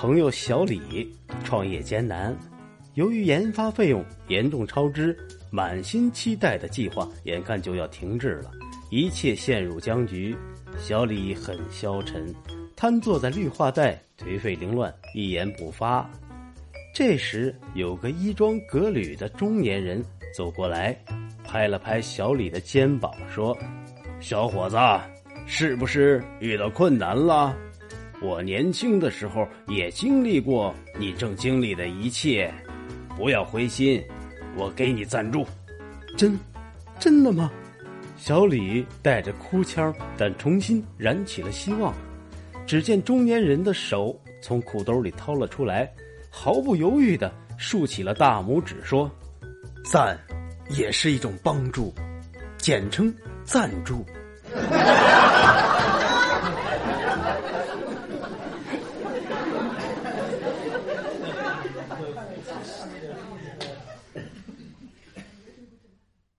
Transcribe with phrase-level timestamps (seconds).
[0.00, 2.32] 朋友小李创业艰难，
[2.94, 5.18] 由于研发费用严重超支，
[5.50, 8.52] 满心期待的计划眼看就要停滞了，
[8.90, 10.36] 一切陷入僵局。
[10.78, 12.32] 小李很消沉，
[12.76, 16.08] 瘫坐在绿化带，颓废凌乱，一言不发。
[16.94, 20.00] 这时，有个衣装革履的中年人
[20.32, 20.96] 走过来，
[21.42, 23.52] 拍了拍小李的肩膀，说
[24.22, 24.76] ：“小伙子，
[25.44, 27.52] 是不是遇到困难了？
[28.20, 32.52] 我年轻的时候也经历过你正经历的一切，
[33.16, 34.02] 不要灰心，
[34.56, 35.46] 我给你赞助。”
[36.16, 36.36] 真，
[36.98, 37.50] 真的吗？
[38.16, 41.94] 小李带着哭腔，但重新燃起了希望。
[42.66, 45.88] 只见中年人的手从裤兜里掏了出来，
[46.28, 49.08] 毫不犹豫的竖起了大拇指，说
[49.88, 50.18] ：“赞，
[50.70, 51.94] 也是一种帮助，
[52.58, 53.14] 简称
[53.44, 54.04] 赞助。”
[62.68, 63.77] Yes.